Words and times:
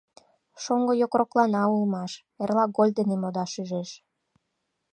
Шоҥго 0.63 0.93
йокроклана 1.01 1.63
улмаш, 1.73 2.11
эрла 2.41 2.65
гольф 2.75 2.93
дене 2.99 3.15
модаш 3.21 3.51
ӱжеш. 3.61 3.89